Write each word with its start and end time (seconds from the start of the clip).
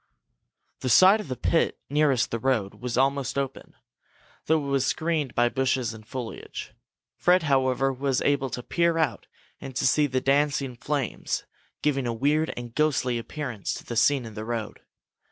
The 0.79 0.89
side 0.89 1.21
of 1.21 1.27
the 1.27 1.35
pit 1.35 1.77
nearest 1.87 2.31
the 2.31 2.39
road 2.39 2.73
was 2.81 2.97
almost 2.97 3.37
open, 3.37 3.75
though 4.47 4.65
it 4.65 4.69
was 4.69 4.83
screened 4.83 5.35
by 5.35 5.47
bushes 5.47 5.93
and 5.93 6.03
foliage. 6.07 6.73
Fred, 7.17 7.43
however, 7.43 7.93
was 7.93 8.19
able 8.23 8.49
to 8.49 8.63
peer 8.63 8.97
out 8.97 9.27
and 9.59 9.75
to 9.75 9.85
see 9.85 10.07
the 10.07 10.19
dancing 10.19 10.75
flames, 10.75 11.43
giving 11.83 12.07
a 12.07 12.13
weird 12.15 12.51
and 12.57 12.73
ghostly 12.73 13.19
appearance 13.19 13.75
to 13.75 13.85
the 13.85 13.95
scene 13.95 14.25
in 14.25 14.33
the 14.33 14.43
road. 14.43 14.79